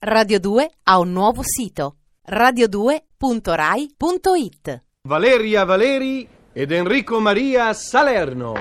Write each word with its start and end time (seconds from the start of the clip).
Radio 0.00 0.38
2 0.38 0.70
ha 0.84 1.00
un 1.00 1.10
nuovo 1.10 1.42
sito 1.42 1.96
radio2.rai.it 2.24 4.82
Valeria 5.08 5.64
Valeri 5.64 6.28
ed 6.52 6.70
Enrico 6.70 7.18
Maria 7.18 7.72
Salerno. 7.72 8.54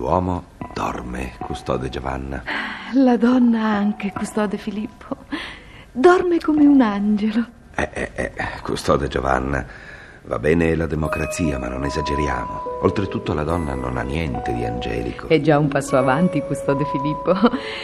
L'uomo 0.00 0.44
dorme, 0.72 1.34
custode 1.38 1.90
Giovanna. 1.90 2.42
La 2.94 3.18
donna 3.18 3.62
anche, 3.62 4.10
custode 4.14 4.56
Filippo. 4.56 5.14
Dorme 5.92 6.38
come 6.38 6.64
un 6.64 6.80
angelo. 6.80 7.44
Eh, 7.74 7.90
eh, 7.92 8.10
eh, 8.14 8.32
custode 8.62 9.08
Giovanna. 9.08 9.66
Va 10.22 10.38
bene 10.38 10.74
la 10.74 10.86
democrazia, 10.86 11.58
ma 11.58 11.68
non 11.68 11.84
esageriamo. 11.84 12.78
Oltretutto 12.80 13.34
la 13.34 13.42
donna 13.42 13.74
non 13.74 13.98
ha 13.98 14.00
niente 14.00 14.54
di 14.54 14.64
angelico. 14.64 15.28
È 15.28 15.38
già 15.42 15.58
un 15.58 15.68
passo 15.68 15.98
avanti, 15.98 16.40
custode 16.40 16.86
Filippo. 16.86 17.34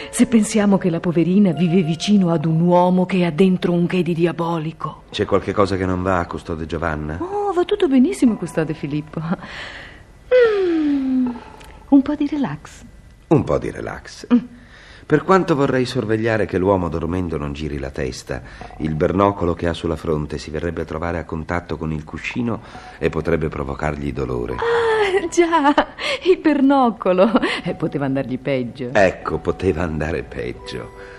Se 0.09 0.27
pensiamo 0.27 0.79
che 0.79 0.89
la 0.89 1.01
poverina 1.01 1.53
vive 1.53 1.83
vicino 1.83 2.31
ad 2.31 2.47
un 2.47 2.63
uomo 2.63 3.05
che 3.05 3.27
ha 3.27 3.31
dentro 3.31 3.73
un 3.73 3.87
che 3.87 4.01
di 4.01 4.15
diabolico. 4.15 5.03
C'è 5.11 5.27
qualche 5.27 5.53
cosa 5.53 5.77
che 5.77 5.85
non 5.85 6.03
va, 6.03 6.25
custode 6.25 6.65
Giovanna? 6.65 7.19
Oh, 7.21 7.53
va 7.53 7.65
tutto 7.65 7.87
benissimo, 7.89 8.37
custode 8.37 8.73
Filippo. 8.73 9.21
Mm, 10.27 10.76
un 11.97 12.03
po' 12.03 12.15
di 12.15 12.27
relax. 12.27 12.85
Un 13.29 13.43
po' 13.43 13.57
di 13.57 13.71
relax. 13.71 14.27
Per 15.07 15.23
quanto 15.23 15.55
vorrei 15.55 15.87
sorvegliare 15.87 16.45
che 16.45 16.59
l'uomo 16.59 16.91
dormendo 16.91 17.39
non 17.39 17.55
giri 17.55 17.79
la 17.79 17.91
testa, 17.91 18.43
il 18.79 18.95
bernocolo 18.95 19.55
che 19.55 19.67
ha 19.67 19.73
sulla 19.73 19.97
fronte 19.97 20.37
si 20.37 20.51
verrebbe 20.51 20.83
a 20.83 20.85
trovare 20.85 21.19
a 21.19 21.25
contatto 21.25 21.79
con 21.79 21.93
il 21.93 22.05
cuscino 22.05 22.61
e 22.99 23.09
potrebbe 23.09 23.49
provocargli 23.49 24.13
dolore. 24.13 24.57
Ah, 24.57 25.27
già, 25.29 25.73
il 26.29 26.39
pernoccolo. 26.39 27.31
Eh, 27.65 27.75
poteva 27.75 28.05
andargli 28.05 28.39
peggio. 28.39 28.91
Ecco, 28.93 29.39
poteva 29.39 29.83
andare 29.83 30.23
peggio. 30.23 31.16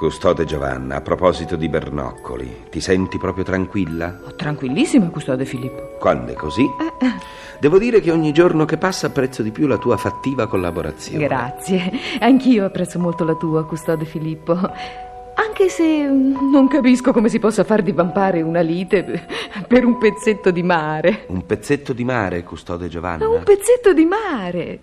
Custode 0.00 0.46
Giovanna, 0.46 0.96
a 0.96 1.00
proposito 1.02 1.56
di 1.56 1.68
bernoccoli, 1.68 2.68
ti 2.70 2.80
senti 2.80 3.18
proprio 3.18 3.44
tranquilla? 3.44 4.18
Oh, 4.24 4.34
tranquillissima, 4.34 5.10
custode 5.10 5.44
Filippo. 5.44 5.96
Quando 5.98 6.32
è 6.32 6.34
così? 6.34 6.66
Devo 7.60 7.78
dire 7.78 8.00
che 8.00 8.10
ogni 8.10 8.32
giorno 8.32 8.64
che 8.64 8.78
passa 8.78 9.08
apprezzo 9.08 9.42
di 9.42 9.50
più 9.50 9.66
la 9.66 9.76
tua 9.76 9.98
fattiva 9.98 10.46
collaborazione. 10.46 11.26
Grazie. 11.26 11.92
Anch'io 12.18 12.64
apprezzo 12.64 12.98
molto 12.98 13.24
la 13.24 13.34
tua, 13.34 13.66
custode 13.66 14.06
Filippo. 14.06 14.54
Anche 15.34 15.68
se 15.68 16.08
mm, 16.08 16.50
non 16.50 16.66
capisco 16.66 17.12
come 17.12 17.28
si 17.28 17.38
possa 17.38 17.62
far 17.62 17.82
divampare 17.82 18.40
una 18.40 18.62
lite 18.62 19.26
per 19.68 19.84
un 19.84 19.98
pezzetto 19.98 20.50
di 20.50 20.62
mare. 20.62 21.24
Un 21.26 21.44
pezzetto 21.44 21.92
di 21.92 22.04
mare, 22.04 22.42
custode 22.42 22.88
Giovanna? 22.88 23.28
Un 23.28 23.42
pezzetto 23.42 23.92
di 23.92 24.06
mare. 24.06 24.80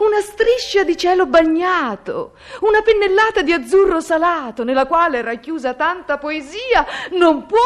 Una 0.00 0.22
striscia 0.22 0.82
di 0.82 0.96
cielo 0.96 1.26
bagnato, 1.26 2.32
una 2.60 2.80
pennellata 2.80 3.42
di 3.42 3.52
azzurro 3.52 4.00
salato 4.00 4.64
nella 4.64 4.86
quale 4.86 5.18
è 5.18 5.22
racchiusa 5.22 5.74
tanta 5.74 6.16
poesia, 6.16 6.86
non 7.10 7.44
può 7.44 7.58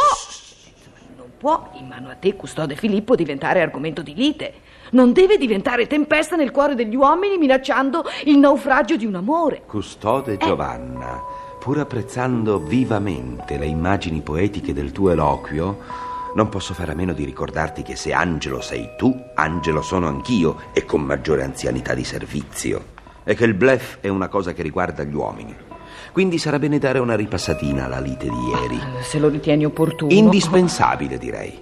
non 1.17 1.31
può, 1.39 1.71
in 1.75 1.87
mano 1.87 2.11
a 2.11 2.17
te, 2.17 2.35
custode 2.35 2.75
Filippo, 2.75 3.15
diventare 3.15 3.61
argomento 3.61 4.03
di 4.03 4.15
lite. 4.15 4.55
Non 4.91 5.13
deve 5.13 5.39
diventare 5.39 5.87
tempesta 5.87 6.35
nel 6.35 6.51
cuore 6.51 6.75
degli 6.75 6.97
uomini 6.97 7.39
minacciando 7.39 8.05
il 8.25 8.37
naufragio 8.39 8.97
di 8.97 9.07
un 9.07 9.15
amore. 9.15 9.63
Custode 9.65 10.37
Giovanna, 10.37 11.23
pur 11.61 11.79
apprezzando 11.79 12.59
vivamente 12.59 13.57
le 13.59 13.67
immagini 13.67 14.23
poetiche 14.23 14.73
del 14.73 14.91
tuo 14.91 15.11
eloquio, 15.13 15.79
non 16.35 16.49
posso 16.49 16.75
fare 16.75 16.93
a 16.93 16.95
meno 16.97 17.13
di 17.13 17.25
ricordarti 17.25 17.83
che 17.83 17.95
se 17.95 18.13
Angelo 18.13 18.61
sei 18.61 18.91
tu, 18.97 19.17
Angelo 19.35 19.83
sono 19.83 20.09
anch'io 20.09 20.57
e 20.73 20.85
con 20.85 21.03
maggiore 21.03 21.45
anzianità 21.45 21.95
di 21.95 22.03
servizio. 22.03 22.93
E 23.23 23.35
che 23.35 23.45
il 23.45 23.55
bluff 23.55 23.99
è 24.01 24.09
una 24.09 24.29
cosa 24.29 24.53
che 24.53 24.63
riguarda 24.63 25.05
gli 25.05 25.15
uomini. 25.15 25.55
Quindi 26.13 26.39
sarà 26.39 26.59
bene 26.59 26.79
dare 26.79 26.99
una 26.99 27.15
ripassatina 27.15 27.85
alla 27.85 28.01
lite 28.01 28.29
di 28.29 28.37
ieri. 28.51 28.81
Se 29.03 29.19
lo 29.19 29.29
ritieni 29.29 29.65
opportuno. 29.65 30.13
Indispensabile, 30.13 31.19
direi. 31.19 31.57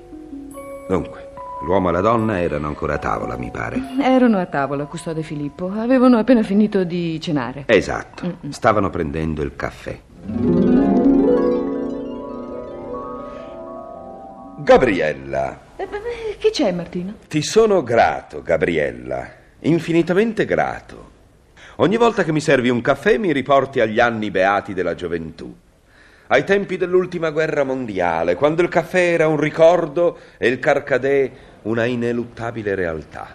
Dunque, 0.89 1.33
l'uomo 1.65 1.91
e 1.91 1.93
la 1.93 2.01
donna 2.01 2.41
erano 2.41 2.67
ancora 2.67 2.95
a 2.95 2.99
tavola, 2.99 3.37
mi 3.37 3.51
pare. 3.51 3.79
Erano 4.01 4.39
a 4.39 4.47
tavola, 4.47 4.87
custode 4.87 5.23
Filippo. 5.23 5.71
Avevano 5.71 6.17
appena 6.17 6.43
finito 6.43 6.85
di 6.85 7.21
cenare. 7.21 7.65
Esatto, 7.67 8.39
stavano 8.49 8.89
prendendo 8.89 9.43
il 9.43 9.55
caffè. 9.55 9.99
Gabriella, 14.63 15.61
Eh, 15.77 15.89
Che 16.39 16.51
c'è, 16.51 16.71
Martino? 16.71 17.15
ti 17.27 17.43
sono 17.43 17.83
grato, 17.83 18.43
Gabriella, 18.43 19.29
infinitamente 19.61 20.45
grato. 20.45 21.11
Ogni 21.77 21.97
volta 21.97 22.23
che 22.23 22.31
mi 22.31 22.41
servi 22.41 22.69
un 22.69 22.81
caffè 22.81 23.19
mi 23.19 23.33
riporti 23.33 23.81
agli 23.81 23.99
anni 23.99 24.31
beati 24.31 24.73
della 24.73 24.95
gioventù. 24.95 25.53
Ai 26.29 26.45
tempi 26.45 26.77
dell'ultima 26.77 27.31
guerra 27.31 27.65
mondiale, 27.65 28.37
quando 28.37 28.63
il 28.63 28.69
caffè 28.69 29.13
era 29.15 29.27
un 29.27 29.37
ricordo 29.37 30.17
e 30.39 30.47
il 30.47 30.61
carcadè 30.61 31.31
una 31.63 31.85
ineluttabile 31.85 32.77
realtà. 32.77 33.35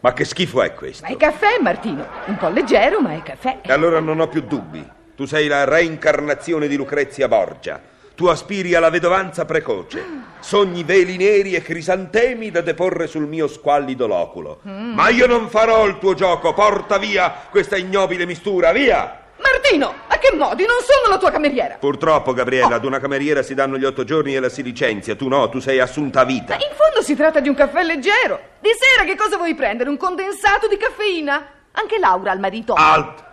Ma 0.00 0.12
che 0.14 0.24
schifo 0.24 0.62
è 0.62 0.72
questo? 0.72 1.04
Ma 1.06 1.12
è 1.12 1.16
caffè, 1.18 1.58
Martino. 1.60 2.06
Un 2.28 2.36
po' 2.38 2.48
leggero, 2.48 2.98
ma 3.02 3.12
è 3.14 3.22
caffè. 3.22 3.58
E 3.60 3.70
allora 3.72 4.00
non 4.00 4.20
ho 4.20 4.26
più 4.28 4.40
dubbi. 4.40 4.82
Tu 5.14 5.26
sei 5.26 5.48
la 5.48 5.64
reincarnazione 5.64 6.66
di 6.66 6.76
Lucrezia 6.76 7.28
Borgia. 7.28 7.78
Tu 8.22 8.28
aspiri 8.28 8.76
alla 8.76 8.88
vedovanza 8.88 9.44
precoce. 9.44 10.00
Sogni 10.38 10.84
veli 10.84 11.16
neri 11.16 11.54
e 11.54 11.60
crisantemi 11.60 12.52
da 12.52 12.60
deporre 12.60 13.08
sul 13.08 13.26
mio 13.26 13.48
squallido 13.48 14.06
loculo. 14.06 14.60
Ma 14.62 15.08
io 15.08 15.26
non 15.26 15.48
farò 15.48 15.88
il 15.88 15.98
tuo 15.98 16.14
gioco. 16.14 16.54
Porta 16.54 16.98
via 16.98 17.34
questa 17.50 17.76
ignobile 17.76 18.24
mistura, 18.24 18.70
via! 18.70 19.22
Martino, 19.38 19.92
a 20.06 20.18
che 20.18 20.36
modi? 20.36 20.64
Non 20.66 20.76
sono 20.82 21.12
la 21.12 21.18
tua 21.18 21.32
cameriera. 21.32 21.78
Purtroppo, 21.80 22.32
Gabriella, 22.32 22.76
ad 22.76 22.84
una 22.84 23.00
cameriera 23.00 23.42
si 23.42 23.54
danno 23.54 23.76
gli 23.76 23.84
otto 23.84 24.04
giorni 24.04 24.36
e 24.36 24.38
la 24.38 24.48
si 24.48 24.62
licenzia. 24.62 25.16
Tu 25.16 25.26
no, 25.26 25.48
tu 25.48 25.58
sei 25.58 25.80
assunta 25.80 26.20
a 26.20 26.24
vita. 26.24 26.54
In 26.54 26.76
fondo 26.76 27.02
si 27.02 27.16
tratta 27.16 27.40
di 27.40 27.48
un 27.48 27.56
caffè 27.56 27.82
leggero. 27.82 28.38
Di 28.60 28.70
sera 28.78 29.02
che 29.02 29.16
cosa 29.16 29.36
vuoi 29.36 29.56
prendere? 29.56 29.90
Un 29.90 29.96
condensato 29.96 30.68
di 30.68 30.76
caffeina? 30.76 31.44
Anche 31.72 31.98
Laura 31.98 32.30
ha 32.30 32.34
il 32.34 32.40
marito. 32.40 32.74
Alt! 32.74 33.24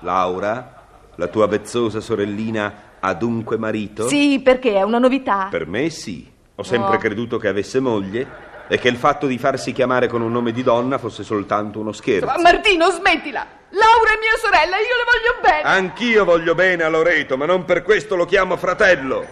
Laura, 0.00 0.82
la 1.14 1.28
tua 1.28 1.46
vezzosa 1.46 2.00
sorellina 2.00 2.90
ha 3.06 3.12
dunque 3.14 3.58
marito? 3.58 4.08
Sì, 4.08 4.40
perché 4.42 4.74
è 4.74 4.82
una 4.82 4.98
novità. 4.98 5.48
Per 5.50 5.66
me 5.66 5.90
sì. 5.90 6.26
Ho 6.56 6.62
sempre 6.62 6.96
Oh. 6.96 6.98
creduto 6.98 7.36
che 7.36 7.48
avesse 7.48 7.78
moglie 7.80 8.26
e 8.66 8.78
che 8.78 8.88
il 8.88 8.96
fatto 8.96 9.26
di 9.26 9.36
farsi 9.36 9.72
chiamare 9.72 10.08
con 10.08 10.22
un 10.22 10.32
nome 10.32 10.52
di 10.52 10.62
donna 10.62 10.96
fosse 10.96 11.22
soltanto 11.22 11.80
uno 11.80 11.92
scherzo. 11.92 12.24
Ma 12.26 12.38
Martino, 12.40 12.90
smettila. 12.90 13.46
Laura 13.70 14.10
è 14.12 14.18
mia 14.20 14.36
sorella, 14.40 14.76
io 14.76 14.82
le 14.96 15.04
voglio 15.04 15.40
bene. 15.42 15.62
Anch'io 15.62 16.24
voglio 16.24 16.54
bene 16.54 16.84
a 16.84 16.88
Loreto, 16.88 17.36
ma 17.36 17.44
non 17.44 17.64
per 17.64 17.82
questo 17.82 18.14
lo 18.16 18.24
chiamo 18.24 18.56
fratello. 18.56 19.26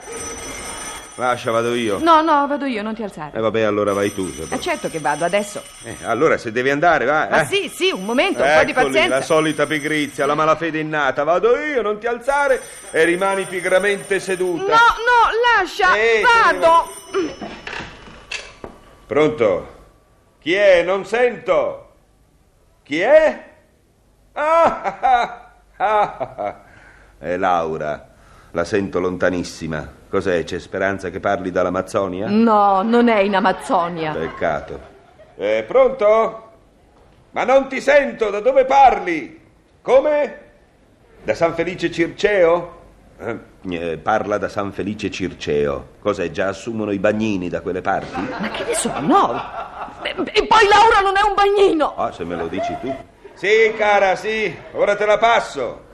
Lascia, 1.16 1.50
vado 1.50 1.74
io. 1.74 1.98
No, 1.98 2.22
no, 2.22 2.46
vado 2.46 2.64
io, 2.64 2.82
non 2.82 2.94
ti 2.94 3.02
E 3.02 3.04
alzare. 3.04 3.38
vabbè, 3.38 3.60
allora 3.60 3.92
vai 3.92 4.12
tu. 4.14 4.24
Ma 4.24 4.46
vuoi. 4.46 4.60
certo 4.60 4.88
che 4.88 4.98
vado 4.98 5.24
adesso. 5.26 5.62
Eh, 5.84 5.96
allora, 6.04 6.38
se 6.38 6.52
devi 6.52 6.70
andare, 6.70 7.04
va. 7.04 7.28
Ma 7.30 7.42
eh. 7.42 7.46
sì, 7.46 7.68
sì, 7.68 7.90
un 7.90 8.04
momento, 8.04 8.42
un 8.42 8.54
po' 8.58 8.64
di 8.64 8.72
pazienza. 8.72 9.16
la 9.16 9.20
solita 9.22 9.66
pigrizia, 9.66 10.24
la 10.24 10.34
malafede 10.34 10.78
innata. 10.78 11.22
Vado 11.24 11.56
io, 11.58 11.82
non 11.82 11.98
ti 11.98 12.06
alzare 12.06 12.60
e 12.90 13.04
rimani 13.04 13.44
pigramente 13.44 14.20
seduta. 14.20 14.62
No, 14.62 14.68
no, 14.70 15.60
lascia, 15.60 15.94
Eh, 15.96 16.22
vado. 16.22 16.90
Pronto? 19.06 19.68
Chi 20.40 20.54
è? 20.54 20.82
Non 20.82 21.04
sento. 21.04 21.92
Chi 22.82 23.00
è? 23.00 23.50
Ah, 24.32 24.82
ah, 24.82 24.98
ah, 25.76 26.16
ah, 26.16 26.34
ah. 26.36 26.60
È 27.18 27.36
Laura. 27.36 28.08
La 28.52 28.64
sento 28.64 28.98
lontanissima. 28.98 30.00
Cos'è? 30.12 30.44
C'è 30.44 30.58
speranza 30.58 31.08
che 31.08 31.20
parli 31.20 31.50
dall'Amazzonia? 31.50 32.26
No, 32.28 32.82
non 32.82 33.08
è 33.08 33.20
in 33.20 33.34
Amazzonia. 33.34 34.12
Peccato. 34.12 34.78
Eh, 35.36 35.64
pronto? 35.66 36.50
Ma 37.30 37.44
non 37.44 37.66
ti 37.66 37.80
sento, 37.80 38.28
da 38.28 38.40
dove 38.40 38.66
parli? 38.66 39.40
Come? 39.80 40.40
Da 41.22 41.34
San 41.34 41.54
Felice 41.54 41.90
Circeo? 41.90 42.80
Eh, 43.18 43.38
eh, 43.70 43.96
parla 43.96 44.36
da 44.36 44.50
San 44.50 44.72
Felice 44.72 45.10
Circeo. 45.10 45.92
Cos'è? 45.98 46.30
Già 46.30 46.48
assumono 46.48 46.90
i 46.90 46.98
bagnini 46.98 47.48
da 47.48 47.62
quelle 47.62 47.80
parti? 47.80 48.20
Ma 48.38 48.50
che 48.50 48.64
ne 48.64 48.74
so, 48.74 48.92
no. 49.00 49.32
E, 50.02 50.10
e 50.10 50.46
poi 50.46 50.68
Laura 50.68 51.00
non 51.00 51.16
è 51.16 51.22
un 51.26 51.34
bagnino. 51.34 51.96
Ah, 51.96 52.12
se 52.12 52.24
me 52.24 52.36
lo 52.36 52.48
dici 52.48 52.76
tu. 52.82 52.94
Sì, 53.32 53.72
cara, 53.78 54.14
sì, 54.16 54.54
ora 54.72 54.94
te 54.94 55.06
la 55.06 55.16
passo. 55.16 55.84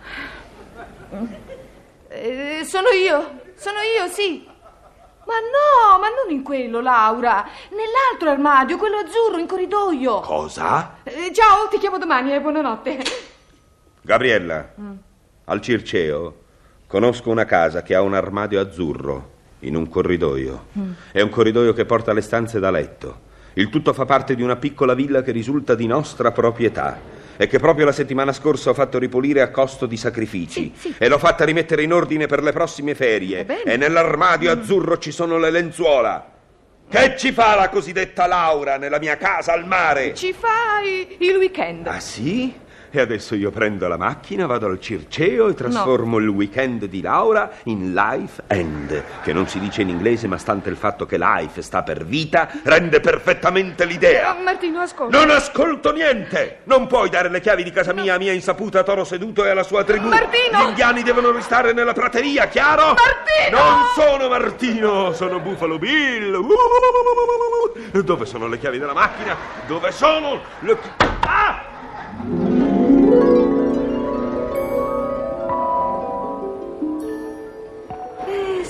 Eh, 2.09 2.62
sono 2.65 2.88
io, 2.88 3.47
sono 3.58 3.78
io, 3.81 4.08
sì. 4.08 4.46
Ma 5.26 5.34
no, 5.34 5.99
ma 5.99 6.06
non 6.08 6.31
in 6.32 6.43
quello, 6.43 6.81
Laura. 6.81 7.44
Nell'altro 7.70 8.31
armadio, 8.31 8.78
quello 8.78 8.99
azzurro, 8.99 9.38
in 9.38 9.46
corridoio. 9.46 10.20
Cosa? 10.20 10.99
Eh, 11.02 11.32
ciao, 11.34 11.69
ti 11.69 11.78
chiamo 11.78 11.99
domani 11.99 12.32
e 12.32 12.40
buonanotte. 12.40 12.99
Gabriella, 14.00 14.75
al 15.44 15.60
Circeo 15.60 16.44
conosco 16.87 17.31
una 17.31 17.44
casa 17.44 17.82
che 17.82 17.94
ha 17.94 18.00
un 18.00 18.14
armadio 18.14 18.60
azzurro 18.60 19.31
in 19.60 19.75
un 19.75 19.88
corridoio. 19.88 20.66
È 21.10 21.20
un 21.20 21.28
corridoio 21.28 21.72
che 21.75 21.84
porta 21.84 22.12
alle 22.12 22.22
stanze 22.22 22.60
da 22.60 22.70
letto. 22.70 23.26
Il 23.55 23.70
tutto 23.70 23.93
fa 23.93 24.05
parte 24.05 24.37
di 24.37 24.43
una 24.43 24.56
piccola 24.56 24.94
villa 24.94 25.22
che 25.22 25.32
risulta 25.32 25.75
di 25.75 25.87
nostra 25.87 26.31
proprietà 26.31 27.18
e 27.40 27.46
che 27.46 27.58
proprio 27.61 27.87
la 27.87 27.93
settimana 27.93 28.32
scorsa 28.32 28.70
ho 28.70 28.75
fatto 28.75 28.99
ripulire 28.99 29.40
a 29.40 29.50
costo 29.50 29.87
di 29.87 29.96
sacrifici 29.96 30.73
Sì, 30.76 30.88
sì. 30.90 30.94
e 30.99 31.08
l'ho 31.08 31.19
fatta 31.19 31.44
rimettere 31.44 31.82
in 31.85 31.93
ordine 31.93 32.26
per 32.26 32.43
le 32.43 32.52
prossime 32.52 32.94
ferie. 32.96 33.44
Bene. 33.44 33.62
E 33.62 33.76
nell'armadio 33.76 34.50
azzurro 34.50 34.99
ci 34.99 35.12
sono 35.12 35.38
le 35.38 35.50
lenzuola. 35.50 36.32
Che 36.90 37.14
ci 37.17 37.32
fa 37.32 37.55
la 37.55 37.69
cosiddetta 37.69 38.26
Laura 38.26 38.76
nella 38.76 38.99
mia 38.99 39.17
casa 39.17 39.52
al 39.52 39.67
mare? 39.67 40.14
Ci 40.14 40.32
fai 40.32 41.17
il 41.20 41.37
weekend. 41.37 41.87
Ah 41.87 42.00
sì? 42.00 42.52
E 42.90 43.00
adesso 43.00 43.35
io 43.35 43.50
prendo 43.50 43.87
la 43.87 43.99
macchina, 43.99 44.46
vado 44.46 44.67
al 44.67 44.81
Circeo 44.81 45.49
e 45.49 45.55
trasformo 45.55 46.17
il 46.19 46.29
weekend 46.29 46.87
di 46.87 47.02
Laura 47.02 47.50
in 47.64 47.93
life 47.93 48.43
end, 48.46 49.02
che 49.23 49.32
non 49.35 49.46
si 49.46 49.61
dice 49.61 49.82
in 49.82 49.90
inglese, 49.90 50.26
ma 50.26 50.38
stante 50.38 50.70
il 50.70 50.76
fatto 50.76 51.05
che 51.05 51.19
life 51.19 51.61
sta 51.61 51.82
per 51.82 52.06
vita, 52.06 52.49
rende 52.64 53.00
perfettamente 53.00 53.85
l'idea. 53.85 54.38
Eh, 54.38 54.43
Martino, 54.43 54.81
ascolta. 54.81 55.19
Non 55.19 55.29
ascolto 55.31 55.93
niente! 55.93 56.61
Non 56.64 56.87
puoi 56.87 57.11
dare 57.11 57.29
le 57.29 57.40
chiavi 57.40 57.62
di 57.62 57.70
casa 57.70 57.93
mia 57.93 58.14
a 58.14 58.19
mia 58.19 58.32
insaputa 58.32 58.81
a 58.81 58.82
Toro 58.82 59.05
Seduto 59.05 59.44
e 59.44 59.50
alla 59.50 59.64
sua 59.64 59.84
tribù. 59.84 60.08
Martino! 60.08 60.58
Gli 60.58 60.69
indiani 60.69 61.02
devono 61.02 61.31
restare 61.31 61.75
nella 61.75 61.93
prateria, 61.93 62.46
chiaro? 62.46 62.94
Martino! 62.94 63.58
Non 63.58 63.84
sono 63.94 64.29
Martino, 64.29 65.12
sono 65.12 65.41
Buffalo 65.41 65.79
Bill. 65.79 66.34
Uh! 66.34 68.02
Dove 68.02 68.25
sono 68.25 68.49
le 68.49 68.58
chiavi 68.58 68.79
della 68.79 68.94
macchina? 68.94 69.37
Dove 69.67 69.93
sono 69.93 70.41
le... 70.61 70.79
Ah! 71.26 71.38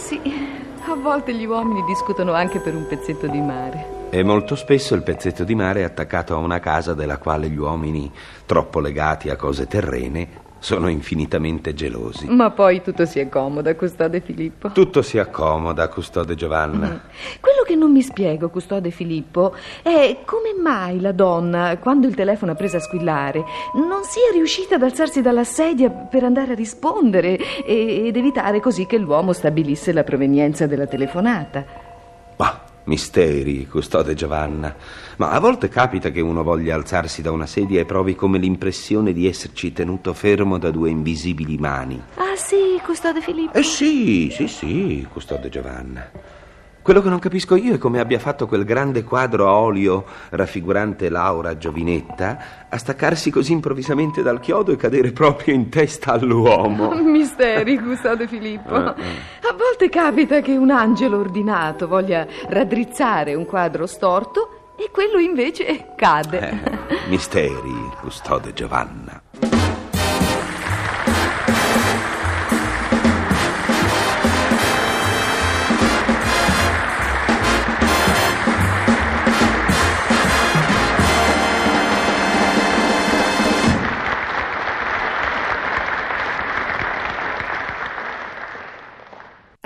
Sì, 0.08 0.18
a 0.86 0.94
volte 0.94 1.34
gli 1.34 1.44
uomini 1.44 1.84
discutono 1.84 2.32
anche 2.32 2.60
per 2.60 2.74
un 2.74 2.86
pezzetto 2.86 3.26
di 3.26 3.42
mare. 3.42 4.06
E 4.08 4.22
molto 4.22 4.56
spesso 4.56 4.94
il 4.94 5.02
pezzetto 5.02 5.44
di 5.44 5.54
mare 5.54 5.80
è 5.80 5.82
attaccato 5.82 6.34
a 6.34 6.38
una 6.38 6.60
casa 6.60 6.94
della 6.94 7.18
quale 7.18 7.50
gli 7.50 7.58
uomini, 7.58 8.10
troppo 8.46 8.80
legati 8.80 9.28
a 9.28 9.36
cose 9.36 9.66
terrene, 9.66 10.46
sono 10.58 10.88
infinitamente 10.88 11.74
gelosi. 11.74 12.26
Ma 12.28 12.50
poi 12.50 12.82
tutto 12.82 13.06
si 13.06 13.20
accomoda, 13.20 13.74
custode 13.74 14.20
Filippo. 14.20 14.70
Tutto 14.70 15.02
si 15.02 15.18
accomoda, 15.18 15.88
custode 15.88 16.34
Giovanna. 16.34 17.02
Quello 17.40 17.62
che 17.64 17.74
non 17.74 17.92
mi 17.92 18.02
spiego, 18.02 18.48
custode 18.50 18.90
Filippo, 18.90 19.54
è 19.82 20.18
come 20.24 20.54
mai 20.60 21.00
la 21.00 21.12
donna, 21.12 21.76
quando 21.78 22.06
il 22.06 22.14
telefono 22.14 22.52
ha 22.52 22.54
preso 22.54 22.76
a 22.76 22.80
squillare, 22.80 23.44
non 23.74 24.02
sia 24.04 24.30
riuscita 24.32 24.76
ad 24.76 24.82
alzarsi 24.82 25.22
dalla 25.22 25.44
sedia 25.44 25.90
per 25.90 26.24
andare 26.24 26.52
a 26.52 26.54
rispondere 26.54 27.38
ed 27.64 28.16
evitare 28.16 28.60
così 28.60 28.86
che 28.86 28.98
l'uomo 28.98 29.32
stabilisse 29.32 29.92
la 29.92 30.04
provenienza 30.04 30.66
della 30.66 30.86
telefonata. 30.86 31.87
Misteri, 32.88 33.66
custode 33.66 34.14
Giovanna. 34.14 34.74
Ma 35.16 35.30
a 35.30 35.38
volte 35.38 35.68
capita 35.68 36.10
che 36.10 36.22
uno 36.22 36.42
voglia 36.42 36.74
alzarsi 36.74 37.20
da 37.20 37.30
una 37.30 37.44
sedia 37.44 37.80
e 37.80 37.84
provi 37.84 38.14
come 38.14 38.38
l'impressione 38.38 39.12
di 39.12 39.28
esserci 39.28 39.74
tenuto 39.74 40.14
fermo 40.14 40.56
da 40.56 40.70
due 40.70 40.88
invisibili 40.88 41.58
mani. 41.58 42.02
Ah 42.14 42.34
sì, 42.34 42.80
custode 42.82 43.20
Filippo. 43.20 43.52
Eh 43.52 43.62
sì, 43.62 44.30
sì, 44.30 44.48
sì, 44.48 45.06
custode 45.12 45.50
Giovanna. 45.50 46.10
Quello 46.82 47.02
che 47.02 47.10
non 47.10 47.18
capisco 47.18 47.54
io 47.54 47.74
è 47.74 47.78
come 47.78 48.00
abbia 48.00 48.18
fatto 48.18 48.46
quel 48.46 48.64
grande 48.64 49.04
quadro 49.04 49.46
a 49.46 49.52
olio 49.58 50.06
raffigurante 50.30 51.10
Laura 51.10 51.58
giovinetta 51.58 52.66
a 52.68 52.78
staccarsi 52.78 53.30
così 53.30 53.52
improvvisamente 53.52 54.22
dal 54.22 54.40
chiodo 54.40 54.72
e 54.72 54.76
cadere 54.76 55.12
proprio 55.12 55.54
in 55.54 55.68
testa 55.68 56.12
all'uomo. 56.12 56.94
Misteri, 57.04 57.78
custode 57.78 58.26
Filippo. 58.26 58.74
Eh, 58.74 58.88
A 59.48 59.54
volte 59.56 59.90
capita 59.90 60.40
che 60.40 60.56
un 60.56 60.70
angelo 60.70 61.18
ordinato 61.18 61.86
voglia 61.86 62.26
raddrizzare 62.48 63.34
un 63.34 63.44
quadro 63.44 63.86
storto 63.86 64.72
e 64.78 64.90
quello 64.90 65.18
invece 65.18 65.92
cade. 65.94 66.50
Eh, 66.50 67.08
misteri, 67.08 67.90
custode 68.00 68.54
Giovanna. 68.54 69.20